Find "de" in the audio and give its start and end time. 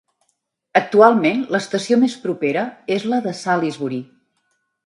3.27-3.35